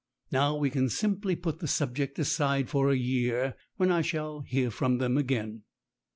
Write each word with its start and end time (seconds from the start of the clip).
Now 0.31 0.55
we 0.55 0.71
can 0.71 0.89
simply 0.89 1.35
put 1.35 1.59
the 1.59 1.67
subject 1.67 2.17
aside 2.17 2.69
for 2.71 2.89
a 2.89 2.97
year, 2.97 3.55
when 3.75 3.91
I 3.91 4.01
shall 4.01 4.39
hear 4.41 4.71
from 4.71 4.97
them 4.97 5.15
again." 5.15 5.61